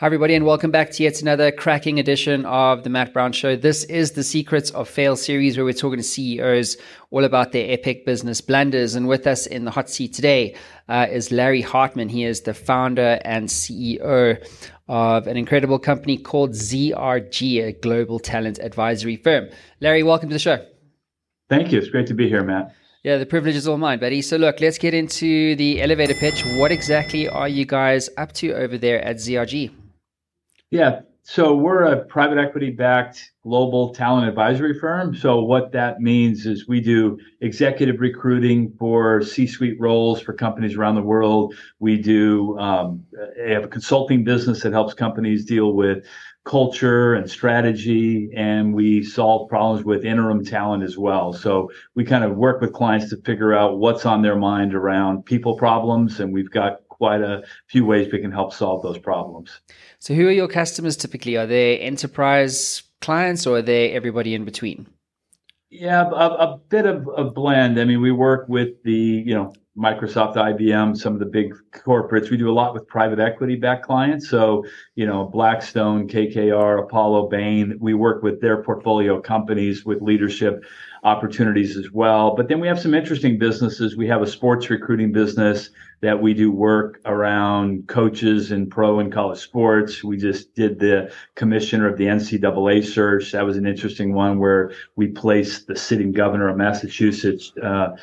Hi, 0.00 0.06
everybody, 0.06 0.36
and 0.36 0.44
welcome 0.44 0.70
back 0.70 0.92
to 0.92 1.02
yet 1.02 1.22
another 1.22 1.50
cracking 1.50 1.98
edition 1.98 2.46
of 2.46 2.84
the 2.84 2.88
Matt 2.88 3.12
Brown 3.12 3.32
Show. 3.32 3.56
This 3.56 3.82
is 3.82 4.12
the 4.12 4.22
Secrets 4.22 4.70
of 4.70 4.88
Fail 4.88 5.16
series 5.16 5.56
where 5.56 5.64
we're 5.64 5.72
talking 5.72 5.96
to 5.96 6.04
CEOs 6.04 6.76
all 7.10 7.24
about 7.24 7.50
their 7.50 7.68
epic 7.68 8.06
business 8.06 8.40
blunders. 8.40 8.94
And 8.94 9.08
with 9.08 9.26
us 9.26 9.48
in 9.48 9.64
the 9.64 9.72
hot 9.72 9.90
seat 9.90 10.14
today 10.14 10.54
uh, 10.88 11.08
is 11.10 11.32
Larry 11.32 11.62
Hartmann. 11.62 12.08
He 12.10 12.22
is 12.22 12.42
the 12.42 12.54
founder 12.54 13.18
and 13.24 13.48
CEO 13.48 14.40
of 14.86 15.26
an 15.26 15.36
incredible 15.36 15.80
company 15.80 16.16
called 16.16 16.50
ZRG, 16.50 17.66
a 17.66 17.72
global 17.72 18.20
talent 18.20 18.60
advisory 18.60 19.16
firm. 19.16 19.48
Larry, 19.80 20.04
welcome 20.04 20.28
to 20.28 20.34
the 20.36 20.38
show. 20.38 20.64
Thank 21.48 21.72
you. 21.72 21.78
It's 21.80 21.88
great 21.88 22.06
to 22.06 22.14
be 22.14 22.28
here, 22.28 22.44
Matt. 22.44 22.72
Yeah, 23.02 23.16
the 23.16 23.26
privilege 23.26 23.56
is 23.56 23.66
all 23.66 23.78
mine, 23.78 23.98
buddy. 23.98 24.22
So, 24.22 24.36
look, 24.36 24.60
let's 24.60 24.78
get 24.78 24.94
into 24.94 25.56
the 25.56 25.82
elevator 25.82 26.14
pitch. 26.14 26.44
What 26.56 26.70
exactly 26.70 27.28
are 27.28 27.48
you 27.48 27.64
guys 27.64 28.08
up 28.16 28.30
to 28.34 28.52
over 28.52 28.78
there 28.78 29.02
at 29.04 29.16
ZRG? 29.16 29.72
Yeah. 30.70 31.00
So 31.22 31.54
we're 31.54 31.84
a 31.84 32.06
private 32.06 32.38
equity 32.38 32.70
backed 32.70 33.32
global 33.42 33.92
talent 33.92 34.26
advisory 34.26 34.78
firm. 34.78 35.14
So 35.14 35.42
what 35.42 35.72
that 35.72 36.00
means 36.00 36.46
is 36.46 36.66
we 36.66 36.80
do 36.80 37.18
executive 37.42 38.00
recruiting 38.00 38.72
for 38.78 39.20
C-suite 39.20 39.78
roles 39.78 40.22
for 40.22 40.32
companies 40.32 40.74
around 40.74 40.94
the 40.94 41.02
world. 41.02 41.54
We 41.80 41.98
do 42.00 42.58
um, 42.58 43.04
have 43.46 43.64
a 43.64 43.68
consulting 43.68 44.24
business 44.24 44.62
that 44.62 44.72
helps 44.72 44.94
companies 44.94 45.44
deal 45.44 45.74
with 45.74 46.06
culture 46.44 47.12
and 47.12 47.28
strategy, 47.28 48.30
and 48.34 48.72
we 48.74 49.02
solve 49.02 49.50
problems 49.50 49.84
with 49.84 50.06
interim 50.06 50.42
talent 50.42 50.82
as 50.82 50.96
well. 50.96 51.34
So 51.34 51.70
we 51.94 52.04
kind 52.04 52.24
of 52.24 52.36
work 52.36 52.62
with 52.62 52.72
clients 52.72 53.10
to 53.10 53.18
figure 53.18 53.52
out 53.52 53.78
what's 53.78 54.06
on 54.06 54.22
their 54.22 54.36
mind 54.36 54.74
around 54.74 55.26
people 55.26 55.58
problems, 55.58 56.20
and 56.20 56.32
we've 56.32 56.50
got 56.50 56.87
quite 56.98 57.22
a 57.22 57.42
few 57.66 57.86
ways 57.86 58.12
we 58.12 58.20
can 58.20 58.32
help 58.32 58.52
solve 58.52 58.82
those 58.82 58.98
problems. 58.98 59.60
So, 59.98 60.14
who 60.14 60.26
are 60.28 60.32
your 60.32 60.48
customers 60.48 60.96
typically? 60.96 61.36
Are 61.36 61.46
they 61.46 61.78
enterprise 61.78 62.82
clients 63.00 63.46
or 63.46 63.58
are 63.58 63.62
they 63.62 63.92
everybody 63.92 64.34
in 64.34 64.44
between? 64.44 64.86
Yeah, 65.70 66.08
a, 66.08 66.14
a 66.14 66.60
bit 66.68 66.86
of 66.86 67.08
a 67.16 67.24
blend. 67.24 67.78
I 67.78 67.84
mean, 67.84 68.00
we 68.00 68.10
work 68.10 68.48
with 68.48 68.82
the, 68.84 68.92
you 69.26 69.34
know, 69.34 69.52
Microsoft, 69.78 70.34
IBM, 70.34 70.96
some 70.96 71.12
of 71.12 71.20
the 71.20 71.26
big 71.26 71.54
corporates. 71.72 72.30
We 72.30 72.36
do 72.36 72.50
a 72.50 72.52
lot 72.52 72.74
with 72.74 72.88
private 72.88 73.20
equity 73.20 73.54
backed 73.54 73.84
clients. 73.84 74.28
So, 74.28 74.64
you 74.96 75.06
know, 75.06 75.26
Blackstone, 75.26 76.08
KKR, 76.08 76.82
Apollo, 76.82 77.28
Bain, 77.28 77.76
we 77.80 77.94
work 77.94 78.22
with 78.22 78.40
their 78.40 78.62
portfolio 78.62 79.20
companies 79.20 79.84
with 79.84 80.02
leadership 80.02 80.64
opportunities 81.04 81.76
as 81.76 81.90
well. 81.92 82.34
But 82.34 82.48
then 82.48 82.60
we 82.60 82.68
have 82.68 82.80
some 82.80 82.94
interesting 82.94 83.38
businesses. 83.38 83.96
We 83.96 84.08
have 84.08 84.22
a 84.22 84.26
sports 84.26 84.70
recruiting 84.70 85.12
business 85.12 85.70
that 86.00 86.20
we 86.22 86.32
do 86.32 86.50
work 86.52 87.00
around 87.06 87.88
coaches 87.88 88.52
in 88.52 88.70
pro 88.70 89.00
and 89.00 89.12
college 89.12 89.40
sports. 89.40 90.04
We 90.04 90.16
just 90.16 90.54
did 90.54 90.78
the 90.78 91.12
commissioner 91.34 91.88
of 91.88 91.98
the 91.98 92.04
NCAA 92.04 92.84
search. 92.84 93.32
That 93.32 93.44
was 93.44 93.56
an 93.56 93.66
interesting 93.66 94.14
one 94.14 94.38
where 94.38 94.72
we 94.94 95.08
placed 95.08 95.66
the 95.66 95.76
sitting 95.76 96.12
governor 96.12 96.48
of 96.48 96.56
Massachusetts, 96.56 97.52
uh, 97.62 97.96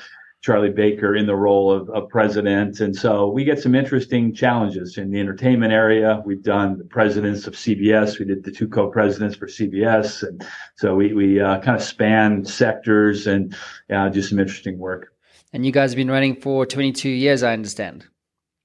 Charlie 0.45 0.69
Baker 0.69 1.15
in 1.15 1.25
the 1.25 1.35
role 1.35 1.71
of, 1.71 1.89
of, 1.89 2.07
president. 2.07 2.79
And 2.79 2.95
so 2.95 3.27
we 3.27 3.43
get 3.43 3.59
some 3.59 3.73
interesting 3.73 4.31
challenges 4.31 4.95
in 4.95 5.09
the 5.09 5.19
entertainment 5.19 5.73
area. 5.73 6.21
We've 6.23 6.43
done 6.43 6.77
the 6.77 6.83
presidents 6.83 7.47
of 7.47 7.55
CBS. 7.55 8.19
We 8.19 8.25
did 8.25 8.43
the 8.43 8.51
two 8.51 8.67
co-presidents 8.67 9.35
for 9.35 9.47
CBS. 9.47 10.21
And 10.21 10.45
so 10.75 10.93
we, 10.93 11.13
we 11.13 11.41
uh, 11.41 11.61
kind 11.61 11.75
of 11.75 11.81
span 11.81 12.45
sectors 12.45 13.25
and 13.25 13.57
uh, 13.89 14.09
do 14.09 14.21
some 14.21 14.37
interesting 14.37 14.77
work. 14.77 15.15
And 15.51 15.65
you 15.65 15.71
guys 15.71 15.93
have 15.93 15.97
been 15.97 16.11
running 16.11 16.35
for 16.35 16.67
22 16.67 17.09
years, 17.09 17.41
I 17.41 17.53
understand. 17.53 18.05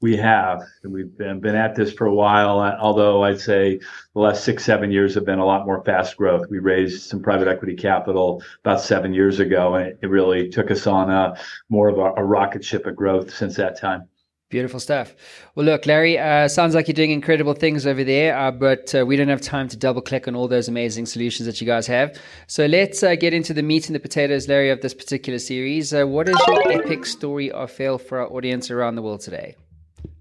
We 0.01 0.17
have. 0.17 0.63
And 0.83 0.93
We've 0.93 1.17
been, 1.17 1.41
been 1.41 1.55
at 1.55 1.75
this 1.75 1.93
for 1.93 2.07
a 2.07 2.15
while, 2.15 2.59
although 2.81 3.23
I'd 3.23 3.41
say 3.41 3.79
the 4.15 4.21
last 4.21 4.45
six, 4.45 4.65
seven 4.65 4.91
years 4.91 5.15
have 5.15 5.27
been 5.27 5.39
a 5.39 5.45
lot 5.45 5.67
more 5.67 5.85
fast 5.85 6.17
growth. 6.17 6.47
We 6.49 6.59
raised 6.59 7.03
some 7.03 7.23
private 7.23 7.49
equity 7.49 7.77
capital 7.77 8.43
about 8.65 8.81
seven 8.81 9.13
years 9.13 9.41
ago, 9.41 9.75
and 9.75 9.89
it, 9.89 9.99
it 10.03 10.07
really 10.07 10.49
took 10.49 10.71
us 10.71 10.87
on 10.87 11.11
a 11.11 11.37
more 11.69 11.89
of 11.89 11.99
a, 11.99 12.21
a 12.21 12.25
rocket 12.25 12.65
ship 12.65 12.87
of 12.87 12.97
growth 12.97 13.35
since 13.35 13.57
that 13.57 13.79
time. 13.79 14.09
Beautiful 14.49 14.81
stuff. 14.81 15.15
Well, 15.55 15.65
look, 15.65 15.87
Larry, 15.87 16.19
uh, 16.19 16.49
sounds 16.49 16.75
like 16.75 16.89
you're 16.89 16.95
doing 16.95 17.13
incredible 17.13 17.55
things 17.55 17.87
over 17.87 18.03
there, 18.03 18.37
uh, 18.37 18.51
but 18.51 18.93
uh, 18.93 19.07
we 19.07 19.15
don't 19.15 19.29
have 19.29 19.41
time 19.41 19.69
to 19.69 19.77
double 19.77 20.01
click 20.01 20.27
on 20.27 20.35
all 20.35 20.49
those 20.49 20.67
amazing 20.67 21.07
solutions 21.07 21.47
that 21.47 21.61
you 21.61 21.69
guys 21.69 21.87
have. 21.87 22.19
So 22.49 22.67
let's 22.67 23.01
uh, 23.05 23.15
get 23.15 23.33
into 23.33 23.55
the 23.55 23.63
meat 23.63 23.89
and 23.89 23.95
the 23.95 24.01
potatoes, 24.01 24.49
Larry, 24.49 24.71
of 24.71 24.81
this 24.81 24.93
particular 24.93 25.39
series. 25.39 25.95
Uh, 25.95 26.05
what 26.05 26.29
is 26.29 26.37
your 26.49 26.73
epic 26.73 27.07
story 27.07 27.53
of 27.53 27.71
fail 27.71 27.97
for 27.97 28.19
our 28.19 28.33
audience 28.33 28.73
around 28.73 28.97
the 28.97 29.03
world 29.03 29.21
today? 29.21 29.55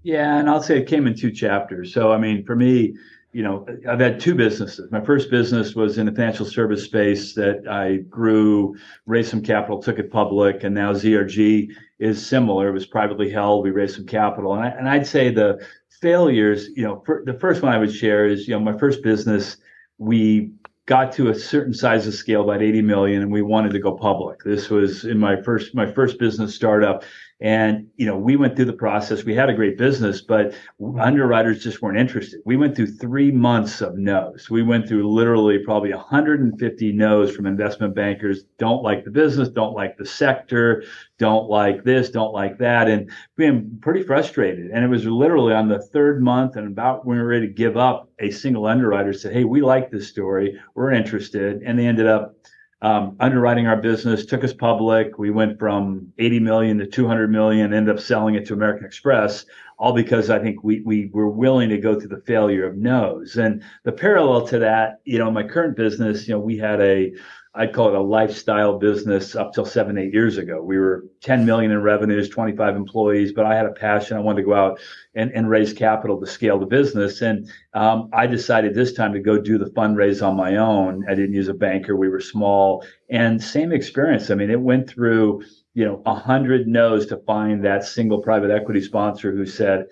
Yeah, 0.02 0.38
and 0.38 0.48
I'll 0.48 0.62
say 0.62 0.78
it 0.78 0.88
came 0.88 1.06
in 1.06 1.14
two 1.14 1.30
chapters. 1.30 1.92
So, 1.92 2.12
I 2.12 2.18
mean, 2.18 2.44
for 2.44 2.56
me, 2.56 2.96
you 3.32 3.42
know, 3.42 3.64
I've 3.88 4.00
had 4.00 4.18
two 4.18 4.34
businesses. 4.34 4.90
My 4.90 5.00
first 5.00 5.30
business 5.30 5.74
was 5.74 5.98
in 5.98 6.06
the 6.06 6.12
financial 6.12 6.46
service 6.46 6.82
space 6.84 7.34
that 7.34 7.68
I 7.68 7.98
grew, 8.08 8.76
raised 9.06 9.30
some 9.30 9.42
capital, 9.42 9.80
took 9.80 9.98
it 9.98 10.10
public, 10.10 10.64
and 10.64 10.74
now 10.74 10.92
ZRG 10.92 11.70
is 12.00 12.26
similar. 12.26 12.68
It 12.68 12.72
was 12.72 12.86
privately 12.86 13.30
held. 13.30 13.62
We 13.62 13.70
raised 13.70 13.94
some 13.94 14.06
capital, 14.06 14.54
and, 14.54 14.64
I, 14.64 14.68
and 14.70 14.88
I'd 14.88 15.06
say 15.06 15.30
the 15.30 15.64
failures. 16.00 16.70
You 16.74 16.84
know, 16.84 17.04
the 17.24 17.38
first 17.38 17.62
one 17.62 17.72
I 17.72 17.78
would 17.78 17.94
share 17.94 18.26
is 18.26 18.48
you 18.48 18.54
know 18.54 18.60
my 18.60 18.76
first 18.76 19.02
business. 19.02 19.58
We 19.98 20.52
got 20.86 21.12
to 21.12 21.28
a 21.28 21.34
certain 21.34 21.72
size 21.74 22.08
of 22.08 22.14
scale, 22.14 22.42
about 22.42 22.62
80 22.62 22.82
million, 22.82 23.22
and 23.22 23.30
we 23.30 23.42
wanted 23.42 23.72
to 23.72 23.78
go 23.78 23.92
public. 23.92 24.42
This 24.42 24.70
was 24.70 25.04
in 25.04 25.18
my 25.18 25.40
first 25.40 25.72
my 25.72 25.86
first 25.86 26.18
business 26.18 26.52
startup, 26.52 27.04
and, 27.42 27.88
you 27.96 28.04
know, 28.04 28.18
we 28.18 28.36
went 28.36 28.54
through 28.54 28.66
the 28.66 28.74
process. 28.74 29.24
We 29.24 29.34
had 29.34 29.48
a 29.48 29.54
great 29.54 29.78
business, 29.78 30.20
but 30.20 30.54
underwriters 30.98 31.62
just 31.62 31.80
weren't 31.80 31.98
interested. 31.98 32.40
We 32.44 32.58
went 32.58 32.76
through 32.76 32.88
three 32.88 33.30
months 33.30 33.80
of 33.80 33.96
no's. 33.96 34.50
We 34.50 34.62
went 34.62 34.86
through 34.86 35.10
literally 35.10 35.58
probably 35.58 35.92
150 35.94 36.92
no's 36.92 37.34
from 37.34 37.46
investment 37.46 37.94
bankers. 37.94 38.44
Don't 38.58 38.82
like 38.82 39.04
the 39.04 39.10
business, 39.10 39.48
don't 39.48 39.72
like 39.72 39.96
the 39.96 40.04
sector, 40.04 40.84
don't 41.18 41.48
like 41.48 41.82
this, 41.82 42.10
don't 42.10 42.34
like 42.34 42.58
that. 42.58 42.88
And 42.88 43.10
being 43.36 43.78
pretty 43.80 44.02
frustrated. 44.02 44.70
And 44.70 44.84
it 44.84 44.88
was 44.88 45.06
literally 45.06 45.54
on 45.54 45.68
the 45.68 45.80
third 45.80 46.22
month 46.22 46.56
and 46.56 46.66
about 46.66 47.06
when 47.06 47.16
we 47.16 47.22
were 47.22 47.28
ready 47.28 47.46
to 47.46 47.52
give 47.52 47.78
up, 47.78 48.10
a 48.18 48.30
single 48.30 48.66
underwriter 48.66 49.14
said, 49.14 49.32
Hey, 49.32 49.44
we 49.44 49.62
like 49.62 49.90
this 49.90 50.08
story. 50.08 50.60
We're 50.74 50.92
interested. 50.92 51.62
And 51.62 51.78
they 51.78 51.86
ended 51.86 52.06
up 52.06 52.36
um, 52.82 53.16
underwriting 53.20 53.66
our 53.66 53.76
business, 53.76 54.24
took 54.24 54.42
us 54.42 54.52
public. 54.52 55.18
We 55.18 55.30
went 55.30 55.58
from 55.58 56.12
80 56.18 56.40
million 56.40 56.78
to 56.78 56.86
200 56.86 57.30
million, 57.30 57.74
ended 57.74 57.94
up 57.94 58.02
selling 58.02 58.34
it 58.36 58.46
to 58.46 58.54
American 58.54 58.86
Express, 58.86 59.44
all 59.78 59.92
because 59.92 60.30
I 60.30 60.38
think 60.38 60.64
we, 60.64 60.80
we 60.80 61.10
were 61.12 61.28
willing 61.28 61.68
to 61.70 61.78
go 61.78 61.98
through 61.98 62.08
the 62.08 62.22
failure 62.26 62.66
of 62.66 62.76
no's. 62.76 63.36
And 63.36 63.62
the 63.84 63.92
parallel 63.92 64.46
to 64.48 64.58
that, 64.60 65.00
you 65.04 65.18
know, 65.18 65.30
my 65.30 65.42
current 65.42 65.76
business, 65.76 66.26
you 66.26 66.34
know, 66.34 66.40
we 66.40 66.56
had 66.56 66.80
a, 66.80 67.12
I'd 67.52 67.72
call 67.72 67.88
it 67.88 67.94
a 67.96 68.00
lifestyle 68.00 68.78
business 68.78 69.34
up 69.34 69.52
till 69.52 69.64
seven, 69.64 69.98
eight 69.98 70.12
years 70.12 70.38
ago. 70.38 70.62
We 70.62 70.78
were 70.78 71.06
10 71.22 71.44
million 71.44 71.72
in 71.72 71.82
revenues, 71.82 72.28
25 72.28 72.76
employees, 72.76 73.32
but 73.32 73.44
I 73.44 73.56
had 73.56 73.66
a 73.66 73.72
passion. 73.72 74.16
I 74.16 74.20
wanted 74.20 74.42
to 74.42 74.46
go 74.46 74.54
out 74.54 74.78
and, 75.16 75.32
and 75.32 75.50
raise 75.50 75.72
capital 75.72 76.20
to 76.20 76.26
scale 76.28 76.60
the 76.60 76.66
business. 76.66 77.22
And 77.22 77.50
um, 77.74 78.08
I 78.12 78.28
decided 78.28 78.74
this 78.74 78.92
time 78.92 79.12
to 79.14 79.18
go 79.18 79.36
do 79.36 79.58
the 79.58 79.70
fundraise 79.70 80.24
on 80.24 80.36
my 80.36 80.56
own. 80.56 81.04
I 81.08 81.14
didn't 81.16 81.34
use 81.34 81.48
a 81.48 81.54
banker. 81.54 81.96
We 81.96 82.08
were 82.08 82.20
small 82.20 82.84
and 83.10 83.42
same 83.42 83.72
experience. 83.72 84.30
I 84.30 84.36
mean, 84.36 84.50
it 84.50 84.60
went 84.60 84.88
through, 84.88 85.42
you 85.74 85.84
know, 85.84 86.02
a 86.06 86.14
hundred 86.14 86.68
no's 86.68 87.06
to 87.06 87.16
find 87.26 87.64
that 87.64 87.82
single 87.82 88.22
private 88.22 88.52
equity 88.52 88.80
sponsor 88.80 89.32
who 89.32 89.44
said, 89.44 89.86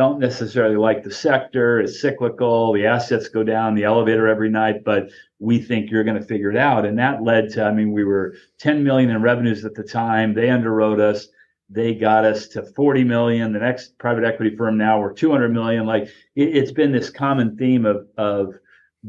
don't 0.00 0.18
necessarily 0.18 0.76
like 0.76 1.04
the 1.04 1.10
sector. 1.10 1.78
It's 1.78 2.00
cyclical. 2.00 2.72
The 2.72 2.86
assets 2.86 3.28
go 3.28 3.42
down 3.44 3.74
the 3.74 3.84
elevator 3.84 4.26
every 4.28 4.48
night, 4.48 4.82
but 4.82 5.10
we 5.40 5.60
think 5.60 5.90
you're 5.90 6.04
going 6.04 6.18
to 6.18 6.26
figure 6.26 6.50
it 6.50 6.56
out. 6.56 6.86
And 6.86 6.98
that 6.98 7.22
led 7.22 7.50
to, 7.50 7.64
I 7.64 7.70
mean, 7.70 7.92
we 7.92 8.04
were 8.04 8.34
10 8.60 8.82
million 8.82 9.10
in 9.10 9.20
revenues 9.20 9.62
at 9.66 9.74
the 9.74 9.82
time. 9.82 10.32
They 10.32 10.46
underwrote 10.46 11.00
us. 11.00 11.28
They 11.68 11.94
got 11.94 12.24
us 12.24 12.48
to 12.48 12.62
40 12.62 13.04
million. 13.04 13.52
The 13.52 13.58
next 13.58 13.98
private 13.98 14.24
equity 14.24 14.56
firm 14.56 14.78
now 14.78 14.98
we're 14.98 15.12
200 15.12 15.52
million. 15.52 15.84
Like 15.84 16.08
it, 16.34 16.54
has 16.54 16.72
been 16.72 16.92
this 16.92 17.10
common 17.10 17.58
theme 17.58 17.84
of, 17.84 18.08
of 18.16 18.54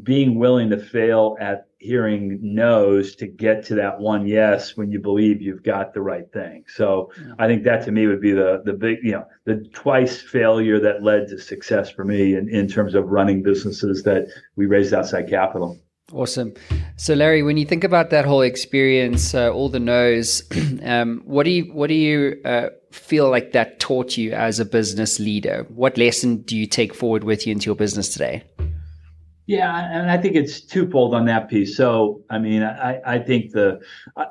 being 0.04 0.38
willing 0.38 0.72
to 0.72 0.78
fail 0.78 1.38
at 1.40 1.68
hearing 1.82 2.38
no's 2.42 3.16
to 3.16 3.26
get 3.26 3.66
to 3.66 3.76
that 3.76 4.00
one 4.00 4.28
yes 4.28 4.78
when 4.78 4.92
you 4.92 5.00
believe 5.00 5.42
you've 5.42 5.64
got 5.64 5.94
the 5.94 6.02
right 6.02 6.32
thing. 6.32 6.64
So 6.68 7.12
yeah. 7.20 7.34
I 7.40 7.48
think 7.48 7.64
that 7.64 7.84
to 7.86 7.92
me 7.92 8.06
would 8.06 8.22
be 8.22 8.32
the 8.32 8.62
the 8.64 8.74
big 8.74 9.00
you 9.04 9.14
know 9.14 9.26
the 9.46 9.68
twice 9.74 10.22
failure 10.22 10.80
that 10.80 11.04
led 11.04 11.28
to 11.30 11.40
success 11.40 11.90
for 11.90 12.06
me 12.06 12.36
in, 12.36 12.48
in 12.50 12.68
terms 12.68 12.94
of 12.94 13.10
running 13.10 13.42
businesses 13.42 14.04
that 14.04 14.28
we 14.56 14.68
raised 14.68 14.94
outside 14.94 15.28
capital. 15.28 15.80
Awesome. 16.14 16.54
So 16.98 17.14
Larry, 17.14 17.42
when 17.42 17.58
you 17.58 17.66
think 17.66 17.84
about 17.84 18.10
that 18.10 18.26
whole 18.26 18.42
experience, 18.42 19.34
uh, 19.34 19.50
all 19.52 19.70
the 19.70 19.80
no's, 19.80 20.44
um, 20.84 21.22
what 21.26 21.44
do 21.44 21.52
you 21.52 21.64
what 21.74 21.88
do 21.88 21.96
you 21.96 22.40
uh, 22.46 22.70
feel 22.92 23.30
like 23.30 23.54
that 23.54 23.80
taught 23.80 24.18
you 24.18 24.34
as 24.34 24.60
a 24.60 24.66
business 24.66 25.20
leader? 25.20 25.66
What 25.70 25.98
lesson 25.98 26.42
do 26.42 26.56
you 26.56 26.68
take 26.68 26.94
forward 26.94 27.24
with 27.24 27.48
you 27.48 27.54
into 27.54 27.66
your 27.68 27.76
business 27.76 28.10
today? 28.10 28.44
Yeah, 29.48 29.90
and 29.92 30.10
I 30.10 30.18
think 30.18 30.36
it's 30.36 30.62
twofold 30.62 31.14
on 31.14 31.26
that 31.26 31.50
piece. 31.50 31.76
So, 31.76 32.24
I 32.30 32.38
mean, 32.38 32.64
I, 32.64 33.02
I 33.06 33.20
think 33.20 33.52
the 33.52 33.82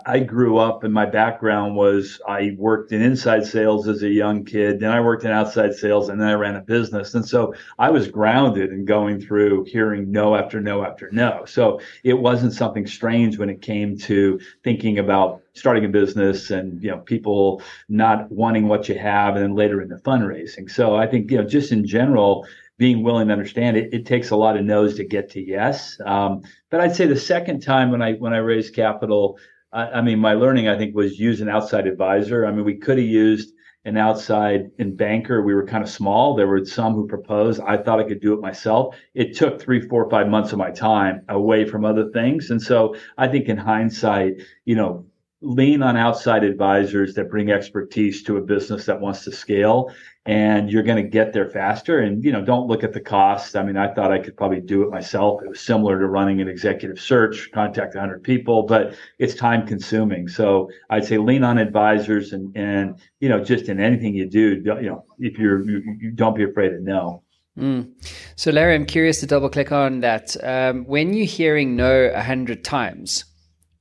I 0.06 0.20
grew 0.20 0.56
up 0.56 0.82
and 0.84 0.94
my 0.94 1.04
background 1.04 1.76
was 1.76 2.20
I 2.26 2.52
worked 2.56 2.92
in 2.92 3.02
inside 3.02 3.44
sales 3.44 3.86
as 3.86 4.02
a 4.02 4.08
young 4.08 4.44
kid, 4.44 4.80
then 4.80 4.90
I 4.92 5.00
worked 5.00 5.24
in 5.24 5.30
outside 5.30 5.74
sales, 5.74 6.08
and 6.08 6.18
then 6.20 6.28
I 6.28 6.34
ran 6.34 6.56
a 6.56 6.62
business. 6.62 7.14
And 7.14 7.26
so 7.26 7.52
I 7.78 7.90
was 7.90 8.08
grounded 8.08 8.70
in 8.70 8.86
going 8.86 9.20
through 9.20 9.64
hearing 9.64 10.10
no 10.10 10.36
after 10.36 10.60
no 10.60 10.84
after 10.84 11.10
no. 11.10 11.44
So 11.44 11.80
it 12.02 12.14
wasn't 12.14 12.54
something 12.54 12.86
strange 12.86 13.36
when 13.36 13.50
it 13.50 13.60
came 13.60 13.98
to 13.98 14.40
thinking 14.64 14.98
about 14.98 15.42
starting 15.54 15.84
a 15.84 15.88
business 15.88 16.50
and 16.50 16.82
you 16.82 16.90
know 16.90 16.98
people 16.98 17.60
not 17.88 18.30
wanting 18.30 18.68
what 18.68 18.88
you 18.88 18.96
have 18.96 19.34
and 19.34 19.42
then 19.44 19.54
later 19.54 19.82
in 19.82 19.88
the 19.88 19.96
fundraising. 19.96 20.70
So 20.70 20.94
I 20.96 21.06
think 21.06 21.30
you 21.30 21.38
know 21.38 21.44
just 21.44 21.72
in 21.72 21.84
general 21.86 22.46
being 22.80 23.02
willing 23.02 23.26
to 23.26 23.32
understand 23.34 23.76
it, 23.76 23.92
it 23.92 24.06
takes 24.06 24.30
a 24.30 24.36
lot 24.36 24.56
of 24.56 24.64
no's 24.64 24.94
to 24.94 25.04
get 25.04 25.28
to 25.28 25.40
yes. 25.40 26.00
Um, 26.06 26.40
but 26.70 26.80
I'd 26.80 26.96
say 26.96 27.06
the 27.06 27.14
second 27.14 27.60
time 27.60 27.90
when 27.90 28.00
I 28.00 28.14
when 28.14 28.32
I 28.32 28.38
raised 28.38 28.74
capital, 28.74 29.38
I, 29.70 29.82
I, 29.82 30.00
mean, 30.00 30.18
my 30.18 30.32
learning 30.32 30.66
I 30.66 30.78
think 30.78 30.96
was 30.96 31.18
use 31.18 31.42
an 31.42 31.50
outside 31.50 31.86
advisor. 31.86 32.46
I 32.46 32.52
mean, 32.52 32.64
we 32.64 32.78
could 32.78 32.96
have 32.96 33.06
used 33.06 33.52
an 33.84 33.98
outside 33.98 34.70
in 34.78 34.96
banker. 34.96 35.42
We 35.42 35.54
were 35.54 35.66
kind 35.66 35.84
of 35.84 35.90
small. 35.90 36.34
There 36.34 36.46
were 36.46 36.64
some 36.64 36.94
who 36.94 37.06
proposed. 37.06 37.60
I 37.60 37.76
thought 37.76 38.00
I 38.00 38.04
could 38.04 38.22
do 38.22 38.32
it 38.32 38.40
myself. 38.40 38.96
It 39.12 39.36
took 39.36 39.60
three, 39.60 39.86
four, 39.86 40.08
five 40.08 40.28
months 40.28 40.52
of 40.52 40.58
my 40.58 40.70
time 40.70 41.20
away 41.28 41.66
from 41.66 41.84
other 41.84 42.08
things. 42.12 42.50
And 42.50 42.62
so 42.62 42.96
I 43.18 43.28
think 43.28 43.50
in 43.50 43.58
hindsight, 43.58 44.40
you 44.64 44.74
know, 44.74 45.04
lean 45.42 45.82
on 45.82 45.96
outside 45.96 46.44
advisors 46.44 47.14
that 47.14 47.30
bring 47.30 47.50
expertise 47.50 48.22
to 48.22 48.36
a 48.36 48.40
business 48.40 48.84
that 48.84 49.00
wants 49.00 49.24
to 49.24 49.32
scale 49.32 49.90
and 50.26 50.70
you're 50.70 50.82
going 50.82 51.02
to 51.02 51.08
get 51.08 51.32
there 51.32 51.48
faster. 51.48 52.00
And 52.00 52.22
you 52.22 52.30
know 52.30 52.44
don't 52.44 52.66
look 52.66 52.84
at 52.84 52.92
the 52.92 53.00
cost. 53.00 53.56
I 53.56 53.62
mean 53.62 53.76
i 53.76 53.92
thought 53.92 54.12
i 54.12 54.18
could 54.18 54.36
probably 54.36 54.60
do 54.60 54.82
it 54.82 54.90
myself. 54.90 55.42
It 55.42 55.48
was 55.48 55.60
similar 55.60 55.98
to 55.98 56.06
running 56.06 56.40
an 56.40 56.48
executive 56.48 57.00
search 57.00 57.50
contact 57.52 57.94
100 57.94 58.22
people 58.22 58.64
but 58.64 58.94
it's 59.18 59.34
time 59.34 59.66
consuming. 59.66 60.28
So 60.28 60.68
i'd 60.90 61.04
say 61.04 61.16
lean 61.16 61.42
on 61.42 61.56
advisors 61.58 62.32
and 62.32 62.54
and 62.56 63.00
you 63.20 63.28
know 63.28 63.42
just 63.42 63.68
in 63.68 63.80
anything 63.80 64.14
you 64.14 64.28
do 64.28 64.62
you 64.64 64.88
know 64.90 65.04
if 65.18 65.38
you're 65.38 65.62
you, 65.68 65.82
you 65.98 66.10
don't 66.10 66.36
be 66.36 66.44
afraid 66.44 66.74
of 66.74 66.82
no. 66.82 67.22
Mm. 67.58 67.90
So, 68.36 68.50
Larry, 68.50 68.74
I'm 68.74 68.86
curious 68.86 69.20
to 69.20 69.26
double 69.26 69.50
click 69.50 69.72
on 69.72 70.00
that. 70.00 70.36
Um, 70.42 70.84
when 70.84 71.12
you're 71.12 71.26
hearing 71.26 71.76
no 71.76 72.10
a 72.14 72.22
hundred 72.22 72.64
times, 72.64 73.24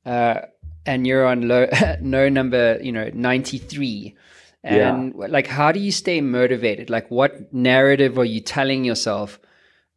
uh, 0.06 0.41
and 0.89 1.06
you're 1.06 1.25
on 1.25 1.47
low, 1.47 1.68
no 2.01 2.30
number, 2.30 2.80
you 2.81 2.91
know, 2.91 3.09
93. 3.13 4.15
And 4.63 5.13
yeah. 5.18 5.27
like, 5.27 5.47
how 5.47 5.71
do 5.71 5.80
you 5.80 5.91
stay 5.91 6.19
motivated? 6.19 6.89
Like, 6.89 7.09
what 7.12 7.53
narrative 7.53 8.18
are 8.18 8.25
you 8.25 8.41
telling 8.41 8.83
yourself 8.83 9.39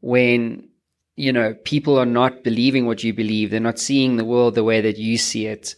when, 0.03 0.69
you 1.17 1.33
know, 1.33 1.55
people 1.65 1.99
are 1.99 2.07
not 2.07 2.45
believing 2.45 2.85
what 2.87 3.03
you 3.03 3.15
believe? 3.15 3.51
They're 3.51 3.59
not 3.59 3.79
seeing 3.79 4.17
the 4.17 4.25
world 4.25 4.55
the 4.55 4.65
way 4.65 4.83
that 4.83 4.99
you 4.99 5.17
see 5.17 5.47
it, 5.47 5.75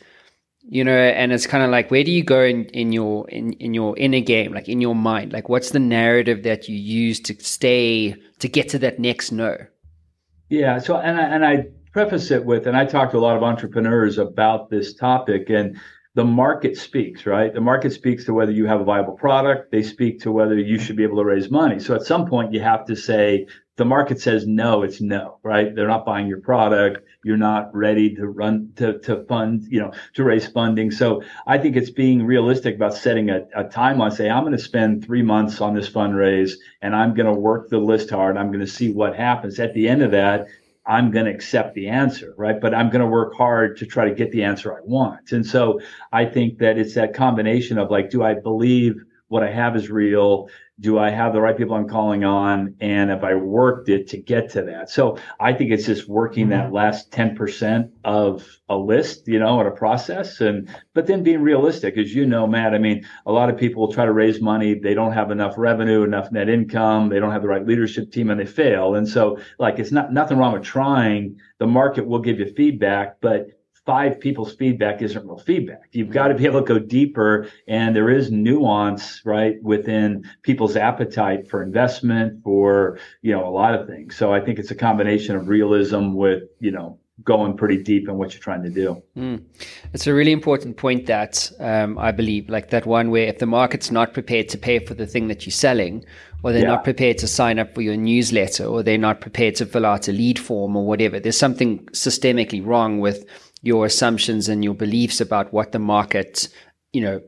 you 0.69 0.83
know, 0.83 0.97
and 0.97 1.33
it's 1.33 1.47
kind 1.47 1.63
of 1.63 1.71
like, 1.71 1.93
where 1.93 2.05
do 2.05 2.11
you 2.11 2.25
go 2.25 2.43
in, 2.43 2.65
in 2.67 2.93
your, 2.93 3.29
in, 3.31 3.53
in 3.55 3.73
your 3.73 3.97
inner 3.97 4.21
game, 4.21 4.53
like 4.53 4.69
in 4.69 4.81
your 4.81 4.97
mind? 4.97 5.33
Like, 5.33 5.49
what's 5.49 5.71
the 5.71 5.79
narrative 5.79 6.43
that 6.43 6.69
you 6.69 6.77
use 6.77 7.21
to 7.21 7.35
stay, 7.43 8.17
to 8.41 8.49
get 8.49 8.69
to 8.71 8.79
that 8.81 8.99
next 8.99 9.31
no? 9.31 9.57
Yeah. 10.51 10.79
So, 10.79 10.97
and 10.97 11.19
I, 11.19 11.23
and 11.23 11.47
I, 11.47 11.67
preface 11.95 12.33
it 12.33 12.45
with, 12.45 12.67
and 12.67 12.77
I 12.77 12.85
talk 12.85 13.13
to 13.13 13.19
a 13.19 13.21
lot 13.21 13.37
of 13.37 13.45
entrepreneurs 13.45 14.19
about 14.19 14.69
this 14.69 14.95
topic, 14.95 15.49
and 15.49 15.81
the 16.15 16.25
market 16.25 16.77
speaks, 16.77 17.25
right? 17.25 17.55
The 17.55 17.61
market 17.61 17.93
speaks 17.93 18.25
to 18.25 18.35
whether 18.35 18.51
you 18.51 18.67
have 18.67 18.81
a 18.81 18.85
viable 18.85 19.13
product. 19.13 19.71
They 19.71 19.85
speak 19.85 20.21
to 20.23 20.33
whether 20.33 20.59
you 20.59 20.77
should 20.81 20.97
be 20.97 21.05
able 21.05 21.19
to 21.19 21.25
raise 21.25 21.53
money. 21.53 21.79
So 21.79 21.95
at 21.95 22.03
some 22.03 22.27
point, 22.27 22.53
you 22.53 22.61
have 22.61 22.85
to 22.87 22.97
say, 22.97 23.47
the 23.77 23.85
market 23.85 24.21
says 24.21 24.45
no, 24.45 24.83
it's 24.83 25.01
no, 25.01 25.39
right? 25.45 25.75
They're 25.75 25.89
not 25.89 26.05
buying 26.05 26.27
your 26.27 26.41
product. 26.41 27.07
You're 27.25 27.37
not 27.37 27.75
ready 27.75 28.15
to 28.17 28.27
run 28.27 28.73
to, 28.77 28.99
to 29.01 29.25
fund, 29.25 29.65
you 29.69 29.81
know, 29.81 29.93
to 30.15 30.25
raise 30.25 30.49
funding. 30.49 30.91
So 30.91 31.23
I 31.47 31.59
think 31.59 31.77
it's 31.77 31.91
being 31.91 32.27
realistic 32.27 32.75
about 32.75 32.95
setting 32.95 33.31
a, 33.31 33.47
a 33.57 33.65
timeline. 33.65 34.13
Say, 34.13 34.31
I'm 34.31 34.43
going 34.43 34.57
to 34.57 34.63
spend 34.63 35.05
three 35.05 35.23
months 35.23 35.61
on 35.61 35.75
this 35.75 35.91
fundraise 35.91 36.53
and 36.83 36.95
I'm 36.95 37.15
going 37.15 37.33
to 37.33 37.41
work 37.41 37.69
the 37.69 37.79
list 37.79 38.11
hard. 38.11 38.37
I'm 38.37 38.49
going 38.49 38.61
to 38.61 38.67
see 38.67 38.93
what 38.93 39.17
happens. 39.17 39.59
At 39.59 39.75
the 39.75 39.89
end 39.89 40.03
of 40.03 40.13
that, 40.13 40.47
I'm 40.87 41.11
going 41.11 41.25
to 41.25 41.31
accept 41.33 41.75
the 41.75 41.89
answer, 41.89 42.35
right? 42.37 42.61
But 42.61 42.75
I'm 42.75 42.91
going 42.91 43.01
to 43.01 43.07
work 43.07 43.35
hard 43.35 43.79
to 43.79 43.87
try 43.87 44.09
to 44.09 44.15
get 44.15 44.33
the 44.33 44.43
answer 44.43 44.77
I 44.77 44.81
want. 44.85 45.33
And 45.33 45.47
so 45.47 45.81
I 46.13 46.27
think 46.27 46.59
that 46.59 46.77
it's 46.77 46.95
that 46.95 47.15
combination 47.15 47.79
of 47.79 47.91
like, 47.91 48.11
do 48.11 48.23
I 48.23 48.35
believe 48.35 49.03
what 49.35 49.43
I 49.43 49.51
have 49.51 49.75
is 49.75 49.91
real? 49.91 50.49
do 50.81 50.99
I 50.99 51.11
have 51.11 51.33
the 51.33 51.41
right 51.41 51.57
people 51.57 51.77
I'm 51.77 51.89
calling 51.89 52.25
on? 52.25 52.75
And 52.81 53.11
have 53.11 53.23
I 53.23 53.35
worked 53.35 53.89
it 53.89 54.09
to 54.09 54.17
get 54.17 54.51
to 54.51 54.63
that? 54.63 54.91
So 54.91 55.19
I 55.39 55.53
think 55.53 55.71
it's 55.71 55.87
just 55.87 56.09
working 56.09 56.49
that 56.49 56.67
mm-hmm. 56.67 56.75
last 56.75 57.13
10% 57.13 57.91
of 58.03 58.45
a 58.69 58.77
list, 58.77 59.29
you 59.29 59.39
know, 59.39 59.61
and 59.61 59.69
a 59.69 59.73
process. 59.73 60.41
And, 60.41 60.69
but 60.93 61.07
then 61.07 61.23
being 61.23 61.43
realistic, 61.43 61.97
as 61.97 62.13
you 62.13 62.27
know, 62.27 62.49
Matt, 62.49 62.75
I 62.75 62.79
mean, 62.79 63.07
a 63.25 63.31
lot 63.31 63.51
of 63.51 63.57
people 63.57 63.93
try 63.93 64.05
to 64.05 64.13
raise 64.13 64.41
money. 64.41 64.75
They 64.75 64.95
don't 64.95 65.13
have 65.13 65.31
enough 65.31 65.55
revenue, 65.57 66.03
enough 66.03 66.33
net 66.33 66.49
income. 66.49 67.09
They 67.09 67.21
don't 67.21 67.33
have 67.33 67.43
the 67.43 67.49
right 67.49 67.65
leadership 67.65 68.11
team 68.11 68.31
and 68.31 68.41
they 68.41 68.47
fail. 68.47 68.97
And 68.97 69.09
so 69.09 69.39
like, 69.61 69.79
it's 69.79 69.93
not 69.93 70.13
nothing 70.13 70.39
wrong 70.39 70.55
with 70.55 70.65
trying. 70.65 71.39
The 71.59 71.69
market 71.69 72.05
will 72.05 72.21
give 72.21 72.41
you 72.41 72.53
feedback, 72.53 73.21
but 73.21 73.47
five 73.87 74.19
people's 74.19 74.55
feedback 74.55 75.03
isn't 75.03 75.27
real 75.27 75.39
feedback. 75.39 75.89
You've 75.93 76.11
got 76.11 76.29
to 76.29 76.35
be 76.35 76.47
able 76.47 76.61
to 76.61 76.67
go 76.67 76.79
deeper, 76.79 77.49
and 77.69 77.95
there 77.95 78.11
is 78.11 78.31
nuance, 78.31 79.21
right, 79.25 79.63
within 79.63 80.31
people's 80.43 80.77
appetite 80.77 81.49
for 81.49 81.63
investment, 81.63 82.43
for 82.43 82.99
you 83.23 83.33
know, 83.33 83.47
a 83.47 83.51
lot 83.51 83.75
of 83.75 83.87
things. 83.87 84.17
So 84.17 84.33
I 84.33 84.41
think 84.41 84.59
it's 84.59 84.71
a 84.71 84.77
combination 84.77 85.37
of 85.37 85.49
realism 85.49 86.15
with 86.15 86.45
you 86.61 86.71
know 86.71 86.99
going 87.23 87.57
pretty 87.57 87.81
deep 87.83 88.09
in 88.09 88.19
what 88.19 88.35
you're 88.35 88.43
trying 88.43 88.63
to 88.63 88.71
do. 88.71 89.01
Mm. 89.17 89.45
It's 89.93 90.07
a 90.07 90.15
really 90.15 90.33
important 90.33 90.77
point 90.77 91.07
that 91.07 91.51
um, 91.61 91.97
I 91.97 92.11
believe, 92.11 92.49
like 92.49 92.71
that 92.71 92.87
one 92.87 93.11
where 93.11 93.29
if 93.29 93.39
the 93.39 93.47
market's 93.47 93.91
not 93.91 94.13
prepared 94.13 94.49
to 94.49 94.59
pay 94.59 94.81
for 94.81 94.95
the 94.95 95.07
thing 95.07 95.29
that 95.29 95.47
you're 95.47 95.53
selling, 95.53 96.05
or 96.43 96.53
they're 96.53 96.63
yeah. 96.63 96.69
not 96.69 96.85
prepared 96.85 97.19
to 97.19 97.29
sign 97.29 97.59
up 97.59 97.75
for 97.75 97.83
your 97.83 97.97
newsletter, 97.97 98.65
or 98.65 98.83
they're 98.83 98.99
not 98.99 99.21
prepared 99.21 99.55
to 99.57 99.67
fill 99.67 99.87
out 99.87 100.09
a 100.09 100.13
lead 100.13 100.39
form 100.39 100.77
or 100.77 100.85
whatever, 100.85 101.21
there's 101.21 101.39
something 101.39 101.79
systemically 101.93 102.65
wrong 102.65 102.99
with 102.99 103.25
your 103.63 103.87
assumptions 103.87 104.49
and 104.49 104.65
your 104.65 104.75
beliefs 104.75 105.21
about 105.21 105.53
what 105.53 105.73
the 105.73 105.79
market, 105.79 106.49
you 106.93 107.01
know, 107.01 107.23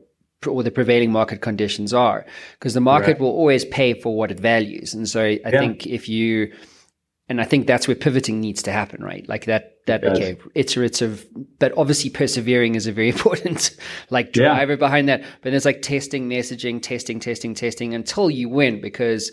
or 0.45 0.61
the 0.61 0.69
prevailing 0.69 1.11
market 1.11 1.41
conditions 1.41 1.93
are, 1.93 2.25
because 2.53 2.75
the 2.75 2.81
market 2.81 3.13
right. 3.13 3.21
will 3.21 3.31
always 3.31 3.65
pay 3.65 3.99
for 3.99 4.15
what 4.15 4.31
it 4.31 4.39
values. 4.39 4.93
And 4.93 5.09
so 5.09 5.23
I 5.23 5.39
yeah. 5.43 5.59
think 5.59 5.87
if 5.87 6.07
you, 6.07 6.53
and 7.29 7.41
I 7.41 7.43
think 7.43 7.67
that's 7.67 7.87
where 7.87 7.95
pivoting 7.95 8.39
needs 8.39 8.63
to 8.63 8.71
happen, 8.71 9.03
right? 9.03 9.27
Like 9.27 9.45
that, 9.45 9.85
that, 9.85 10.03
it 10.03 10.13
okay, 10.13 10.37
iterative, 10.55 11.27
but 11.59 11.77
obviously 11.77 12.09
persevering 12.09 12.75
is 12.75 12.87
a 12.87 12.93
very 12.93 13.09
important 13.15 13.75
like 14.09 14.31
driver 14.31 14.73
yeah. 14.73 14.77
behind 14.77 15.09
that. 15.09 15.23
But 15.41 15.53
it's 15.53 15.65
like 15.65 15.81
testing, 15.81 16.29
messaging, 16.29 16.81
testing, 16.81 17.19
testing, 17.19 17.53
testing 17.53 17.93
until 17.93 18.29
you 18.29 18.47
win, 18.47 18.79
because 18.79 19.31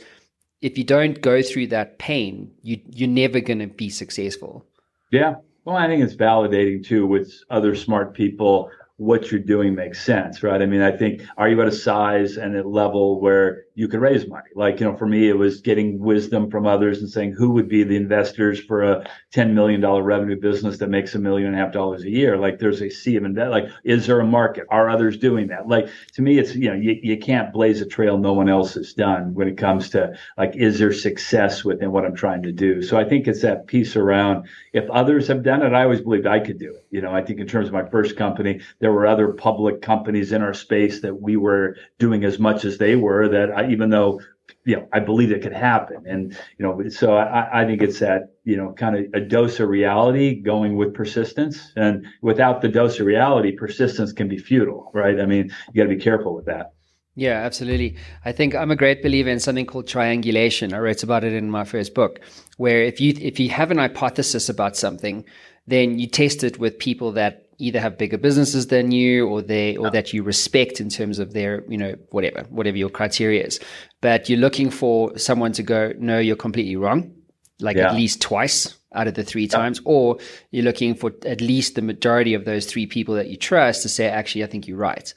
if 0.61 0.77
you 0.77 0.85
don't 0.85 1.21
go 1.21 1.41
through 1.41 1.69
that 1.69 1.99
pain, 1.99 2.51
you, 2.63 2.81
you're 2.91 3.09
never 3.09 3.41
going 3.41 3.61
to 3.61 3.69
be 3.69 3.91
successful. 3.91 4.67
Yeah. 5.13 5.37
Well, 5.65 5.77
I 5.77 5.87
think 5.87 6.03
it's 6.03 6.17
validating 6.17 6.85
too 6.85 7.07
with 7.07 7.33
other 7.49 7.77
smart 7.77 8.15
people 8.15 8.71
what 8.97 9.31
you're 9.31 9.41
doing 9.41 9.75
makes 9.75 10.05
sense, 10.05 10.43
right? 10.43 10.63
I 10.63 10.67
mean, 10.67 10.81
I 10.81 10.97
think 10.97 11.23
are 11.37 11.49
you 11.49 11.61
at 11.61 11.69
a 11.69 11.73
size 11.73 12.37
and 12.37 12.57
a 12.57 12.67
level 12.67 13.21
where 13.21 13.65
you 13.75 13.89
could 13.89 14.01
raise 14.01 14.27
money? 14.27 14.51
Like, 14.55 14.81
you 14.81 14.87
know, 14.87 14.97
for 14.97 15.07
me, 15.07 15.29
it 15.29 15.37
was 15.37 15.61
getting 15.61 15.99
wisdom 15.99 16.51
from 16.51 16.67
others 16.67 17.01
and 17.01 17.11
saying 17.11 17.33
who 17.33 17.51
would 17.51 17.69
be 17.69 17.83
the 17.83 17.97
investors 17.97 18.61
for 18.61 18.83
a 18.83 19.11
$10 19.35 19.53
million 19.53 19.85
revenue 19.85 20.41
business 20.41 20.79
that 20.79 20.89
makes 20.89 21.15
a 21.15 21.19
million 21.19 21.49
and 21.49 21.57
a 21.57 21.59
half 21.59 21.73
dollars 21.73 22.03
a 22.03 22.11
year. 22.11 22.37
Like, 22.37 22.59
there's 22.59 22.83
a 22.83 22.91
sea 22.91 23.17
of 23.17 23.25
invest. 23.25 23.51
Like, 23.51 23.69
is 23.83 24.07
there 24.07 24.21
a 24.21 24.27
market? 24.27 24.65
Are 24.71 24.89
others 24.89 25.17
doing 25.19 25.49
that? 25.49 25.69
Like, 25.69 25.89
to 26.15 26.23
me, 26.23 26.39
it's 26.39 26.55
you 26.55 26.71
know, 26.71 26.77
you, 26.77 26.99
you 27.03 27.19
can't 27.19 27.53
blaze 27.53 27.81
a 27.81 27.87
trail 27.87 28.19
no 28.19 28.33
one 28.33 28.49
else 28.49 28.75
has 28.75 28.95
done 28.95 29.35
when 29.35 29.49
it 29.49 29.59
comes 29.59 29.91
to 29.91 30.15
like, 30.39 30.55
is 30.57 30.79
there 30.79 30.93
success 30.93 31.65
within 31.65 31.93
what 31.93 32.05
I'm 32.05 32.17
trying 32.17 32.43
to 32.45 32.53
do? 32.53 32.83
So 32.83 32.99
I 32.99 33.05
think 33.05 33.27
it's 33.27 33.43
that 33.43 33.67
piece 33.67 33.97
around 33.97 34.47
if 34.73 34.89
others 34.91 35.29
have 35.29 35.43
done 35.43 35.63
it, 35.63 35.73
I 35.73 35.85
always 35.85 36.01
believed 36.01 36.27
I 36.27 36.41
could 36.41 36.59
do 36.59 36.75
it. 36.75 36.87
You 36.91 37.01
know, 37.01 37.15
I 37.15 37.23
think 37.23 37.41
in 37.41 37.47
terms 37.47 37.69
of 37.69 37.75
my 37.75 37.89
first 37.89 38.17
company 38.17 38.61
there 38.81 38.93
were 38.93 39.07
other 39.07 39.33
public 39.33 39.83
companies 39.83 40.33
in 40.33 40.43
our 40.43 40.55
space 40.55 41.01
that 41.03 41.21
we 41.21 41.37
were 41.37 41.77
doing 41.99 42.25
as 42.25 42.39
much 42.39 42.65
as 42.65 42.79
they 42.79 42.97
were 42.97 43.29
that 43.29 43.53
I, 43.53 43.64
even 43.71 43.91
though 43.91 44.21
you 44.65 44.77
know, 44.77 44.89
I 44.93 45.01
believe 45.01 45.31
it 45.31 45.43
could 45.43 45.53
happen. 45.53 46.05
And, 46.07 46.33
you 46.59 46.65
know, 46.65 46.89
so 46.89 47.17
I, 47.17 47.63
I 47.63 47.67
think 47.67 47.83
it's 47.83 47.99
that, 47.99 48.35
you 48.45 48.57
know, 48.57 48.73
kind 48.73 48.97
of 48.97 49.05
a 49.15 49.21
dose 49.21 49.61
of 49.61 49.69
reality 49.69 50.41
going 50.41 50.77
with 50.77 50.95
persistence. 50.95 51.73
And 51.77 52.07
without 52.23 52.63
the 52.63 52.69
dose 52.69 52.99
of 52.99 53.07
reality, 53.07 53.53
persistence 53.53 54.13
can 54.13 54.29
be 54.29 54.39
futile, 54.39 54.91
right? 54.95 55.21
I 55.21 55.27
mean, 55.27 55.53
you 55.73 55.83
got 55.83 55.89
to 55.89 55.95
be 55.95 56.03
careful 56.03 56.35
with 56.35 56.47
that. 56.47 56.73
Yeah, 57.15 57.43
absolutely. 57.43 57.97
I 58.25 58.33
think 58.33 58.55
I'm 58.55 58.71
a 58.71 58.77
great 58.77 59.03
believer 59.03 59.31
in 59.31 59.39
something 59.39 59.67
called 59.67 59.87
triangulation. 59.87 60.73
I 60.73 60.79
wrote 60.79 61.03
about 61.03 61.25
it 61.25 61.33
in 61.33 61.51
my 61.51 61.65
first 61.65 61.95
book, 61.95 62.21
where 62.57 62.83
if 62.83 63.01
you 63.01 63.15
if 63.21 63.39
you 63.39 63.51
have 63.51 63.71
an 63.71 63.79
hypothesis 63.79 64.49
about 64.49 64.77
something, 64.77 65.25
then 65.67 65.99
you 66.01 66.09
test 66.09 66.43
it 66.43 66.59
with 66.59 66.81
people 66.81 67.13
that 67.13 67.44
either 67.59 67.81
have 67.81 67.99
bigger 67.99 68.19
businesses 68.19 68.69
than 68.69 68.91
you 68.91 69.29
or 69.29 69.43
they 69.43 69.77
or 69.77 69.91
that 69.91 70.13
you 70.13 70.23
respect 70.23 70.81
in 70.81 70.89
terms 70.89 71.19
of 71.19 71.33
their 71.33 71.65
you 71.69 71.79
know 71.79 71.95
whatever 72.11 72.45
whatever 72.51 72.77
your 72.77 72.91
criteria 72.91 73.45
is 73.45 73.61
but 74.01 74.29
you're 74.29 74.39
looking 74.39 74.71
for 74.71 75.17
someone 75.19 75.53
to 75.53 75.63
go 75.63 75.93
no 75.99 76.19
you're 76.19 76.37
completely 76.37 76.77
wrong 76.77 77.13
like 77.61 77.77
yeah. 77.77 77.89
at 77.89 77.95
least 77.95 78.21
twice 78.21 78.77
out 78.95 79.09
of 79.09 79.15
the 79.15 79.25
three 79.25 79.47
times, 79.47 79.81
or 79.85 80.19
you're 80.51 80.65
looking 80.65 80.95
for 80.95 81.13
at 81.27 81.41
least 81.41 81.75
the 81.75 81.83
majority 81.83 82.35
of 82.35 82.45
those 82.45 82.67
three 82.67 82.87
people 82.87 83.15
that 83.17 83.29
you 83.29 83.37
trust 83.37 83.83
to 83.83 83.89
say, 83.89 84.07
actually, 84.07 84.45
I 84.45 84.47
think 84.47 84.67
you're 84.67 84.79
right. 84.79 85.13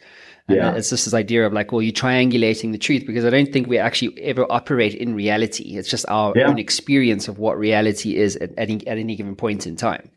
And 0.48 0.58
yeah. 0.58 0.76
it's 0.76 0.90
just 0.90 1.06
this 1.06 1.14
idea 1.14 1.46
of 1.46 1.52
like, 1.52 1.72
well, 1.72 1.82
you're 1.82 1.92
triangulating 1.92 2.72
the 2.72 2.78
truth 2.78 3.06
because 3.06 3.26
I 3.26 3.30
don't 3.30 3.52
think 3.52 3.68
we 3.68 3.78
actually 3.78 4.20
ever 4.22 4.46
operate 4.50 4.96
in 4.96 5.14
reality. 5.14 5.76
It's 5.78 5.90
just 5.90 6.06
our 6.08 6.34
yeah. 6.36 6.48
own 6.48 6.58
experience 6.58 7.28
of 7.28 7.38
what 7.38 7.58
reality 7.58 8.16
is 8.16 8.38
at, 8.38 8.52
any, 8.58 8.76
at 8.88 8.98
any 8.98 9.16
given 9.16 9.36
point 9.36 9.68
in 9.68 9.76
time. 9.76 10.10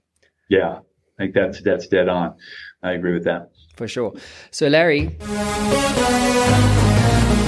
Yeah, 0.49 0.81
think 1.21 1.35
that's 1.35 1.63
that's 1.63 1.87
dead 1.87 2.09
on. 2.09 2.35
I 2.83 2.93
agree 2.93 3.13
with 3.13 3.25
that 3.25 3.51
for 3.81 3.89
sure. 3.89 4.13
So, 4.51 4.69
Larry, 4.69 5.17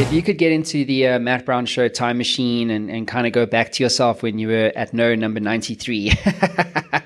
if 0.01 0.11
you 0.11 0.23
could 0.23 0.39
get 0.39 0.51
into 0.51 0.83
the 0.87 1.09
uh, 1.09 1.19
Matt 1.19 1.45
Brown 1.45 1.67
Show 1.67 1.89
time 1.89 2.17
machine 2.17 2.71
and, 2.71 2.91
and 2.91 3.07
kind 3.07 3.27
of 3.27 3.35
go 3.35 3.45
back 3.45 3.71
to 3.73 3.83
yourself 3.83 4.23
when 4.23 4.39
you 4.39 4.49
were 4.49 4.73
at 4.75 4.95
no 4.95 5.15
number 5.15 5.41
93 5.41 6.11
uh, 6.93 7.01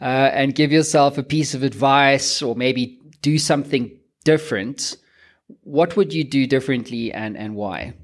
and 0.00 0.56
give 0.56 0.72
yourself 0.72 1.18
a 1.18 1.22
piece 1.22 1.54
of 1.54 1.62
advice 1.62 2.42
or 2.42 2.56
maybe 2.56 2.98
do 3.22 3.38
something 3.38 3.96
different, 4.24 4.96
what 5.62 5.96
would 5.96 6.12
you 6.12 6.24
do 6.24 6.44
differently 6.44 7.12
and, 7.12 7.36
and 7.36 7.54
why? 7.54 7.94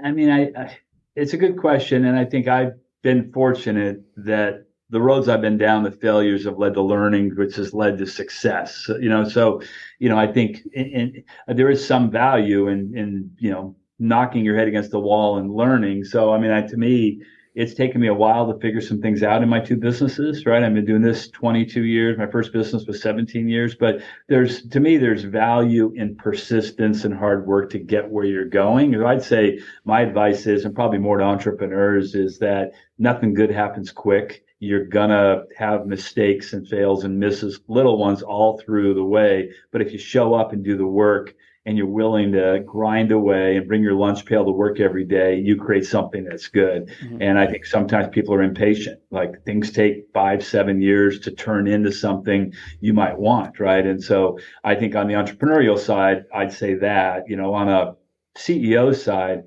I 0.00 0.12
mean, 0.12 0.30
I, 0.30 0.42
I, 0.56 0.76
it's 1.16 1.32
a 1.32 1.36
good 1.36 1.58
question, 1.58 2.04
and 2.04 2.16
I 2.16 2.24
think 2.24 2.46
I've 2.46 2.74
been 3.06 3.30
fortunate 3.32 4.02
that 4.16 4.66
the 4.90 5.00
roads 5.00 5.28
I've 5.28 5.40
been 5.40 5.58
down, 5.58 5.84
the 5.84 5.92
failures 5.92 6.44
have 6.44 6.58
led 6.58 6.74
to 6.74 6.82
learning, 6.82 7.36
which 7.36 7.54
has 7.54 7.72
led 7.72 7.98
to 7.98 8.06
success. 8.06 8.84
So, 8.84 8.96
You 8.96 9.08
know, 9.08 9.22
so 9.36 9.62
you 10.00 10.08
know, 10.08 10.18
I 10.18 10.26
think 10.26 10.58
in, 10.72 10.86
in, 10.86 11.24
uh, 11.48 11.54
there 11.54 11.70
is 11.70 11.86
some 11.86 12.10
value 12.10 12.66
in 12.66 12.80
in 12.96 13.30
you 13.38 13.50
know 13.52 13.76
knocking 14.00 14.44
your 14.44 14.56
head 14.56 14.66
against 14.66 14.90
the 14.90 14.98
wall 15.08 15.38
and 15.38 15.54
learning. 15.62 16.04
So 16.04 16.32
I 16.32 16.38
mean, 16.38 16.50
I, 16.50 16.62
to 16.62 16.76
me, 16.76 17.22
it's 17.56 17.72
taken 17.72 18.02
me 18.02 18.06
a 18.06 18.14
while 18.14 18.52
to 18.52 18.60
figure 18.60 18.82
some 18.82 19.00
things 19.00 19.22
out 19.22 19.42
in 19.42 19.48
my 19.48 19.58
two 19.58 19.78
businesses, 19.78 20.44
right? 20.44 20.62
I've 20.62 20.74
been 20.74 20.84
doing 20.84 21.00
this 21.00 21.28
22 21.28 21.84
years. 21.84 22.18
My 22.18 22.26
first 22.26 22.52
business 22.52 22.84
was 22.86 23.00
17 23.00 23.48
years, 23.48 23.74
but 23.74 24.02
there's, 24.28 24.68
to 24.68 24.78
me, 24.78 24.98
there's 24.98 25.24
value 25.24 25.90
in 25.96 26.16
persistence 26.16 27.04
and 27.04 27.14
hard 27.14 27.46
work 27.46 27.70
to 27.70 27.78
get 27.78 28.10
where 28.10 28.26
you're 28.26 28.44
going. 28.44 28.94
And 28.94 29.02
I'd 29.02 29.22
say 29.22 29.58
my 29.86 30.02
advice 30.02 30.46
is, 30.46 30.66
and 30.66 30.74
probably 30.74 30.98
more 30.98 31.16
to 31.16 31.24
entrepreneurs, 31.24 32.14
is 32.14 32.38
that 32.40 32.72
nothing 32.98 33.32
good 33.32 33.50
happens 33.50 33.90
quick. 33.90 34.44
You're 34.58 34.84
gonna 34.84 35.44
have 35.56 35.86
mistakes 35.86 36.52
and 36.52 36.68
fails 36.68 37.04
and 37.04 37.18
misses, 37.18 37.60
little 37.68 37.96
ones 37.96 38.20
all 38.20 38.58
through 38.58 38.92
the 38.92 39.04
way. 39.04 39.50
But 39.72 39.80
if 39.80 39.92
you 39.92 39.98
show 39.98 40.34
up 40.34 40.52
and 40.52 40.62
do 40.62 40.76
the 40.76 40.86
work, 40.86 41.34
and 41.66 41.76
you're 41.76 41.86
willing 41.86 42.30
to 42.30 42.62
grind 42.64 43.10
away 43.10 43.56
and 43.56 43.66
bring 43.66 43.82
your 43.82 43.94
lunch 43.94 44.24
pail 44.24 44.44
to 44.44 44.52
work 44.52 44.78
every 44.78 45.04
day, 45.04 45.36
you 45.36 45.56
create 45.56 45.84
something 45.84 46.22
that's 46.22 46.46
good. 46.46 46.86
Mm-hmm. 47.02 47.20
And 47.20 47.38
I 47.40 47.48
think 47.48 47.66
sometimes 47.66 48.08
people 48.12 48.32
are 48.34 48.42
impatient. 48.42 49.00
Like 49.10 49.44
things 49.44 49.72
take 49.72 50.06
five, 50.14 50.44
seven 50.46 50.80
years 50.80 51.18
to 51.20 51.32
turn 51.32 51.66
into 51.66 51.90
something 51.90 52.52
you 52.80 52.94
might 52.94 53.18
want, 53.18 53.58
right? 53.58 53.84
And 53.84 54.02
so 54.02 54.38
I 54.62 54.76
think 54.76 54.94
on 54.94 55.08
the 55.08 55.14
entrepreneurial 55.14 55.76
side, 55.76 56.24
I'd 56.32 56.52
say 56.52 56.74
that, 56.74 57.28
you 57.28 57.36
know, 57.36 57.52
on 57.52 57.68
a 57.68 57.96
CEO 58.38 58.94
side, 58.94 59.42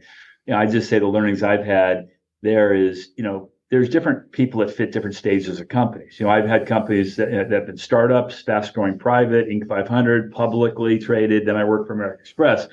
you 0.45 0.53
know, 0.53 0.59
I 0.59 0.65
just 0.65 0.89
say 0.89 0.99
the 0.99 1.07
learnings 1.07 1.41
I've 1.41 1.65
had 1.65 2.09
there 2.41 2.73
is, 2.73 3.11
you 3.15 3.23
know, 3.23 3.49
there's 3.69 3.89
different 3.89 4.31
people 4.31 4.59
that 4.61 4.71
fit 4.71 4.91
different 4.91 5.15
stages 5.15 5.59
of 5.59 5.67
companies. 5.67 6.19
You 6.19 6.25
know, 6.25 6.31
I've 6.31 6.47
had 6.47 6.65
companies 6.65 7.15
that, 7.17 7.29
that 7.29 7.51
have 7.51 7.65
been 7.67 7.77
startups, 7.77 8.41
fast 8.41 8.73
growing 8.73 8.97
private, 8.97 9.47
Inc. 9.47 9.67
500, 9.67 10.31
publicly 10.31 10.97
traded. 10.97 11.45
Then 11.45 11.55
I 11.55 11.63
work 11.63 11.85
for 11.85 11.93
American 11.93 12.21
Express. 12.21 12.67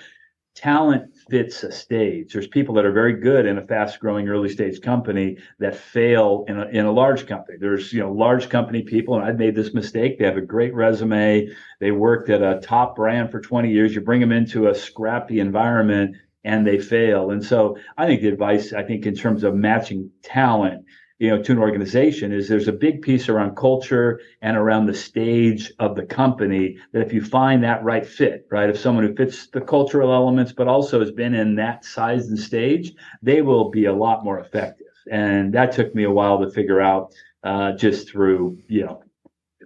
Talent 0.54 1.14
fits 1.28 1.62
a 1.64 1.70
stage. 1.70 2.32
There's 2.32 2.46
people 2.46 2.74
that 2.76 2.86
are 2.86 2.92
very 2.92 3.12
good 3.12 3.44
in 3.44 3.58
a 3.58 3.66
fast 3.66 4.00
growing 4.00 4.26
early 4.26 4.48
stage 4.48 4.80
company 4.80 5.36
that 5.58 5.76
fail 5.76 6.46
in 6.48 6.58
a, 6.58 6.64
in 6.68 6.86
a 6.86 6.92
large 6.92 7.26
company. 7.26 7.58
There's, 7.60 7.92
you 7.92 8.00
know, 8.00 8.10
large 8.10 8.48
company 8.48 8.80
people, 8.80 9.16
and 9.16 9.24
I've 9.24 9.38
made 9.38 9.54
this 9.54 9.74
mistake. 9.74 10.18
They 10.18 10.24
have 10.24 10.38
a 10.38 10.40
great 10.40 10.72
resume. 10.72 11.50
They 11.78 11.90
worked 11.90 12.30
at 12.30 12.40
a 12.40 12.58
top 12.62 12.96
brand 12.96 13.30
for 13.30 13.38
20 13.38 13.70
years. 13.70 13.94
You 13.94 14.00
bring 14.00 14.20
them 14.20 14.32
into 14.32 14.68
a 14.68 14.74
scrappy 14.74 15.40
environment 15.40 16.16
and 16.46 16.66
they 16.66 16.78
fail. 16.78 17.32
And 17.32 17.44
so 17.44 17.76
I 17.98 18.06
think 18.06 18.22
the 18.22 18.28
advice, 18.28 18.72
I 18.72 18.84
think 18.84 19.04
in 19.04 19.16
terms 19.16 19.42
of 19.42 19.54
matching 19.54 20.10
talent, 20.22 20.86
you 21.18 21.28
know, 21.28 21.42
to 21.42 21.52
an 21.52 21.58
organization 21.58 22.30
is 22.30 22.46
there's 22.48 22.68
a 22.68 22.72
big 22.72 23.02
piece 23.02 23.28
around 23.28 23.56
culture 23.56 24.20
and 24.42 24.56
around 24.56 24.86
the 24.86 24.94
stage 24.94 25.72
of 25.80 25.96
the 25.96 26.06
company 26.06 26.78
that 26.92 27.02
if 27.02 27.12
you 27.12 27.22
find 27.22 27.64
that 27.64 27.82
right 27.82 28.06
fit, 28.06 28.46
right, 28.50 28.70
if 28.70 28.78
someone 28.78 29.04
who 29.04 29.14
fits 29.14 29.48
the 29.48 29.60
cultural 29.60 30.12
elements, 30.12 30.52
but 30.52 30.68
also 30.68 31.00
has 31.00 31.10
been 31.10 31.34
in 31.34 31.56
that 31.56 31.84
size 31.84 32.28
and 32.28 32.38
stage, 32.38 32.92
they 33.22 33.42
will 33.42 33.70
be 33.70 33.86
a 33.86 33.94
lot 33.94 34.24
more 34.24 34.38
effective. 34.38 34.86
And 35.10 35.52
that 35.54 35.72
took 35.72 35.94
me 35.94 36.04
a 36.04 36.10
while 36.10 36.38
to 36.40 36.50
figure 36.50 36.80
out 36.80 37.12
uh, 37.42 37.72
just 37.72 38.08
through, 38.08 38.58
you 38.68 38.84
know, 38.84 39.02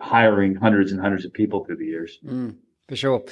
hiring 0.00 0.54
hundreds 0.54 0.92
and 0.92 1.00
hundreds 1.00 1.26
of 1.26 1.32
people 1.32 1.64
through 1.64 1.76
the 1.76 1.86
years. 1.86 2.18
Mm. 2.24 2.56
For 2.90 2.96
sure. 2.96 3.22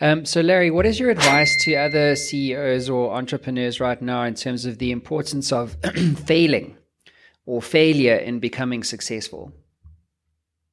Um, 0.00 0.24
so, 0.24 0.40
Larry, 0.40 0.72
what 0.72 0.84
is 0.84 0.98
your 0.98 1.10
advice 1.10 1.56
to 1.62 1.76
other 1.76 2.16
CEOs 2.16 2.90
or 2.90 3.14
entrepreneurs 3.14 3.78
right 3.78 4.02
now 4.02 4.24
in 4.24 4.34
terms 4.34 4.66
of 4.66 4.78
the 4.78 4.90
importance 4.90 5.52
of 5.52 5.76
failing 6.26 6.76
or 7.46 7.62
failure 7.62 8.16
in 8.16 8.40
becoming 8.40 8.82
successful? 8.82 9.52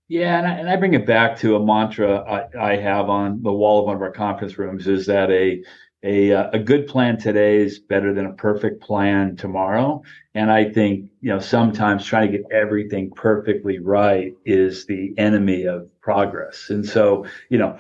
Yeah, 0.08 0.40
and 0.40 0.48
I, 0.48 0.52
and 0.54 0.68
I 0.68 0.78
bring 0.78 0.96
it 0.96 1.06
back 1.06 1.38
to 1.42 1.56
a 1.58 1.64
mantra 1.64 2.22
I, 2.22 2.72
I, 2.72 2.76
have 2.78 3.08
on 3.08 3.44
the 3.44 3.54
wall 3.54 3.82
of 3.82 3.86
one 3.86 3.98
of 3.98 4.02
our 4.02 4.12
conference 4.12 4.58
rooms: 4.58 4.88
is 4.88 5.06
that 5.06 5.30
a 5.30 5.64
a 6.04 6.32
a 6.32 6.58
good 6.58 6.88
plan 6.88 7.20
today 7.20 7.58
is 7.58 7.78
better 7.78 8.16
than 8.16 8.26
a 8.26 8.34
perfect 8.34 8.82
plan 8.82 9.36
tomorrow. 9.36 10.02
And 10.34 10.52
I 10.52 10.72
think 10.72 11.12
you 11.22 11.30
know 11.30 11.38
sometimes 11.38 12.04
trying 12.04 12.32
to 12.32 12.38
get 12.40 12.52
everything 12.52 13.12
perfectly 13.12 13.78
right 13.78 14.34
is 14.44 14.88
the 14.88 15.14
enemy 15.20 15.66
of 15.66 15.88
progress. 16.02 16.72
And 16.72 16.84
so 16.84 17.28
you 17.50 17.60
know 17.60 17.78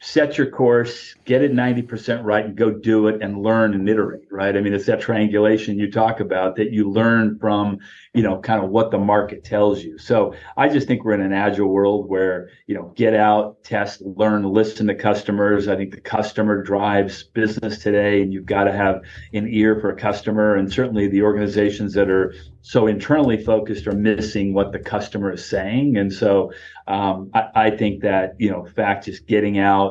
set 0.00 0.38
your 0.38 0.48
course, 0.48 1.14
get 1.24 1.42
it 1.42 1.52
90% 1.52 2.22
right 2.22 2.44
and 2.44 2.56
go 2.56 2.70
do 2.70 3.08
it 3.08 3.20
and 3.20 3.42
learn 3.42 3.74
and 3.74 3.88
iterate, 3.88 4.28
right? 4.30 4.56
I 4.56 4.60
mean, 4.60 4.72
it's 4.72 4.86
that 4.86 5.00
triangulation 5.00 5.76
you 5.76 5.90
talk 5.90 6.20
about 6.20 6.54
that 6.56 6.70
you 6.70 6.88
learn 6.88 7.36
from, 7.40 7.78
you 8.14 8.22
know, 8.22 8.38
kind 8.38 8.62
of 8.62 8.70
what 8.70 8.92
the 8.92 8.98
market 8.98 9.42
tells 9.42 9.82
you. 9.82 9.98
So 9.98 10.34
I 10.56 10.68
just 10.68 10.86
think 10.86 11.04
we're 11.04 11.14
in 11.14 11.20
an 11.20 11.32
agile 11.32 11.68
world 11.68 12.08
where, 12.08 12.50
you 12.68 12.76
know, 12.76 12.92
get 12.94 13.12
out, 13.12 13.64
test, 13.64 14.00
learn, 14.02 14.44
listen 14.44 14.86
to 14.86 14.94
customers. 14.94 15.66
I 15.66 15.74
think 15.74 15.92
the 15.92 16.00
customer 16.00 16.62
drives 16.62 17.24
business 17.24 17.78
today 17.78 18.22
and 18.22 18.32
you've 18.32 18.46
got 18.46 18.64
to 18.64 18.72
have 18.72 19.02
an 19.32 19.48
ear 19.48 19.80
for 19.80 19.90
a 19.90 19.96
customer. 19.96 20.54
And 20.54 20.72
certainly 20.72 21.08
the 21.08 21.22
organizations 21.22 21.92
that 21.94 22.08
are 22.08 22.34
so 22.60 22.86
internally 22.86 23.42
focused 23.42 23.86
are 23.86 23.92
missing 23.92 24.52
what 24.52 24.72
the 24.72 24.78
customer 24.78 25.32
is 25.32 25.44
saying. 25.44 25.96
And 25.96 26.12
so 26.12 26.52
um, 26.86 27.30
I, 27.34 27.48
I, 27.54 27.70
think 27.70 28.02
that, 28.02 28.34
you 28.38 28.50
know, 28.50 28.64
fact 28.64 29.06
just 29.06 29.26
getting 29.26 29.58
out 29.58 29.87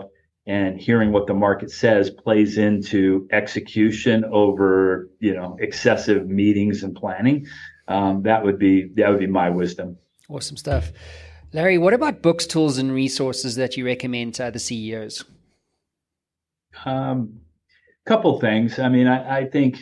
and 0.48 0.80
hearing 0.80 1.12
what 1.12 1.28
the 1.28 1.34
market 1.34 1.70
says 1.70 2.10
plays 2.10 2.58
into 2.58 3.28
execution 3.32 4.26
over, 4.32 5.10
you 5.20 5.36
know, 5.36 5.58
excessive 5.60 6.28
meetings 6.28 6.84
and 6.84 6.96
planning. 6.96 7.46
Um, 7.88 8.24
that 8.24 8.44
would 8.44 8.58
be 8.58 8.90
that 8.96 9.10
would 9.10 9.20
be 9.20 9.28
my 9.28 9.50
wisdom. 9.50 9.98
Awesome 10.30 10.58
stuff. 10.58 10.92
Larry, 11.54 11.78
what 11.78 11.94
about 11.94 12.22
books, 12.22 12.46
tools, 12.46 12.78
and 12.78 12.92
resources 12.92 13.56
that 13.56 13.78
you 13.78 13.86
recommend 13.86 14.34
to 14.36 14.46
other 14.46 14.60
CEOs? 14.60 15.24
Um, 16.86 17.42
couple 18.06 18.40
things. 18.40 18.80
I 18.80 18.90
mean, 18.90 19.08
I, 19.08 19.40
I 19.40 19.46
think 19.46 19.78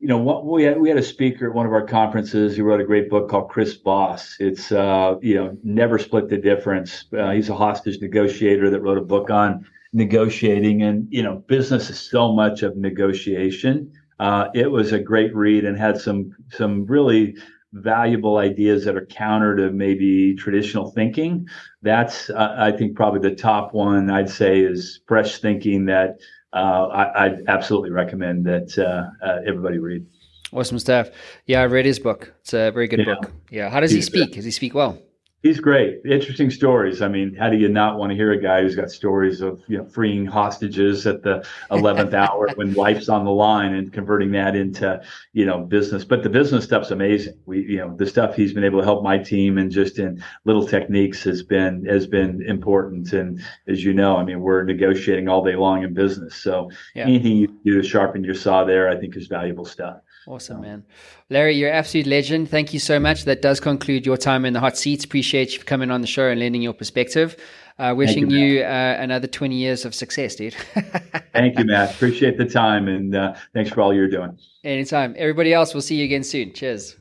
you 0.00 0.06
know, 0.06 0.18
what 0.18 0.46
we 0.46 0.62
had, 0.62 0.80
we 0.80 0.88
had 0.88 0.98
a 0.98 1.02
speaker 1.02 1.48
at 1.48 1.54
one 1.54 1.66
of 1.66 1.72
our 1.72 1.84
conferences 1.84 2.54
He 2.54 2.62
wrote 2.62 2.80
a 2.80 2.84
great 2.84 3.10
book 3.10 3.28
called 3.28 3.50
Chris 3.50 3.74
Voss. 3.76 4.36
It's, 4.38 4.70
uh, 4.70 5.16
you 5.20 5.34
know, 5.34 5.56
never 5.64 5.98
split 5.98 6.28
the 6.28 6.36
difference. 6.36 7.04
Uh, 7.16 7.32
he's 7.32 7.48
a 7.48 7.54
hostage 7.54 8.00
negotiator 8.00 8.70
that 8.70 8.80
wrote 8.80 8.98
a 8.98 9.02
book 9.02 9.30
on 9.30 9.66
negotiating 9.92 10.82
and, 10.82 11.08
you 11.10 11.22
know, 11.22 11.36
business 11.48 11.90
is 11.90 11.98
so 11.98 12.32
much 12.32 12.62
of 12.62 12.76
negotiation. 12.76 13.90
Uh, 14.20 14.48
it 14.54 14.70
was 14.70 14.92
a 14.92 15.00
great 15.00 15.34
read 15.34 15.64
and 15.64 15.76
had 15.76 16.00
some, 16.00 16.30
some 16.52 16.84
really 16.86 17.36
valuable 17.72 18.38
ideas 18.38 18.84
that 18.84 18.96
are 18.96 19.06
counter 19.06 19.56
to 19.56 19.70
maybe 19.70 20.34
traditional 20.34 20.90
thinking. 20.92 21.46
That's, 21.82 22.30
uh, 22.30 22.54
I 22.56 22.72
think, 22.72 22.96
probably 22.96 23.28
the 23.28 23.36
top 23.36 23.74
one 23.74 24.10
I'd 24.10 24.30
say 24.30 24.60
is 24.60 25.00
fresh 25.06 25.38
thinking 25.40 25.86
that, 25.86 26.18
uh, 26.52 26.86
I, 26.86 27.26
I 27.26 27.34
absolutely 27.48 27.90
recommend 27.90 28.44
that 28.46 28.78
uh, 28.78 29.26
uh, 29.26 29.40
everybody 29.46 29.78
read. 29.78 30.06
Awesome 30.52 30.78
stuff. 30.78 31.10
Yeah, 31.46 31.60
I 31.60 31.66
read 31.66 31.84
his 31.84 31.98
book. 31.98 32.32
It's 32.40 32.54
a 32.54 32.70
very 32.70 32.88
good 32.88 33.00
yeah. 33.00 33.14
book. 33.14 33.32
Yeah. 33.50 33.68
How 33.68 33.80
does 33.80 33.90
he 33.90 34.00
speak? 34.00 34.32
Does 34.32 34.46
he 34.46 34.50
speak 34.50 34.74
well? 34.74 34.98
He's 35.40 35.60
great. 35.60 36.00
Interesting 36.04 36.50
stories. 36.50 37.00
I 37.00 37.06
mean, 37.06 37.32
how 37.32 37.48
do 37.48 37.56
you 37.56 37.68
not 37.68 37.96
want 37.96 38.10
to 38.10 38.16
hear 38.16 38.32
a 38.32 38.42
guy 38.42 38.62
who's 38.62 38.74
got 38.74 38.90
stories 38.90 39.40
of 39.40 39.62
you 39.68 39.78
know 39.78 39.84
freeing 39.84 40.26
hostages 40.26 41.06
at 41.06 41.22
the 41.22 41.46
eleventh 41.70 42.12
hour 42.12 42.48
when 42.56 42.74
life's 42.74 43.08
on 43.08 43.24
the 43.24 43.30
line 43.30 43.74
and 43.74 43.92
converting 43.92 44.32
that 44.32 44.56
into 44.56 45.00
you 45.32 45.46
know 45.46 45.60
business? 45.60 46.04
But 46.04 46.24
the 46.24 46.28
business 46.28 46.64
stuff's 46.64 46.90
amazing. 46.90 47.34
We 47.46 47.60
you 47.60 47.76
know 47.78 47.94
the 47.96 48.06
stuff 48.06 48.34
he's 48.34 48.52
been 48.52 48.64
able 48.64 48.80
to 48.80 48.84
help 48.84 49.04
my 49.04 49.16
team 49.16 49.58
and 49.58 49.70
just 49.70 50.00
in 50.00 50.24
little 50.44 50.66
techniques 50.66 51.22
has 51.22 51.44
been 51.44 51.84
has 51.84 52.08
been 52.08 52.42
important. 52.42 53.12
And 53.12 53.40
as 53.68 53.84
you 53.84 53.94
know, 53.94 54.16
I 54.16 54.24
mean, 54.24 54.40
we're 54.40 54.64
negotiating 54.64 55.28
all 55.28 55.44
day 55.44 55.54
long 55.54 55.84
in 55.84 55.94
business. 55.94 56.34
So 56.34 56.68
yeah. 56.96 57.04
anything 57.04 57.36
you 57.36 57.46
do 57.64 57.80
to 57.80 57.88
sharpen 57.88 58.24
your 58.24 58.34
saw 58.34 58.64
there, 58.64 58.88
I 58.88 58.96
think 58.96 59.16
is 59.16 59.28
valuable 59.28 59.64
stuff. 59.64 60.00
Awesome, 60.28 60.60
man. 60.60 60.84
Larry, 61.30 61.56
you're 61.56 61.70
an 61.70 61.76
absolute 61.76 62.06
legend. 62.06 62.50
Thank 62.50 62.74
you 62.74 62.78
so 62.78 63.00
much. 63.00 63.24
That 63.24 63.40
does 63.40 63.60
conclude 63.60 64.04
your 64.04 64.18
time 64.18 64.44
in 64.44 64.52
the 64.52 64.60
hot 64.60 64.76
seats. 64.76 65.02
Appreciate 65.02 65.54
you 65.54 65.60
coming 65.60 65.90
on 65.90 66.02
the 66.02 66.06
show 66.06 66.28
and 66.28 66.38
lending 66.38 66.60
your 66.60 66.74
perspective. 66.74 67.34
Uh, 67.78 67.94
wishing 67.96 68.28
you, 68.28 68.38
you 68.38 68.62
uh, 68.62 68.96
another 68.98 69.26
20 69.26 69.54
years 69.54 69.86
of 69.86 69.94
success, 69.94 70.34
dude. 70.34 70.52
Thank 71.32 71.58
you, 71.58 71.64
Matt. 71.64 71.94
Appreciate 71.94 72.36
the 72.36 72.44
time 72.44 72.88
and 72.88 73.14
uh, 73.14 73.34
thanks 73.54 73.70
for 73.70 73.80
all 73.80 73.94
you're 73.94 74.10
doing. 74.10 74.36
Anytime. 74.64 75.14
Everybody 75.16 75.54
else, 75.54 75.72
we'll 75.72 75.80
see 75.80 75.96
you 75.96 76.04
again 76.04 76.24
soon. 76.24 76.52
Cheers. 76.52 76.96